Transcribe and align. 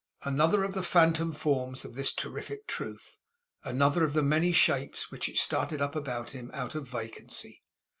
Another 0.23 0.63
of 0.63 0.73
the 0.73 0.81
phantom 0.81 1.31
forms 1.31 1.85
of 1.85 1.93
this 1.93 2.11
terrific 2.11 2.65
Truth! 2.65 3.19
Another 3.63 4.03
of 4.03 4.13
the 4.13 4.23
many 4.23 4.51
shapes 4.51 5.03
in 5.03 5.09
which 5.09 5.29
it 5.29 5.37
started 5.37 5.79
up 5.79 5.95
about 5.95 6.31
him, 6.31 6.49
out 6.55 6.73
of 6.73 6.87
vacancy. 6.89 7.61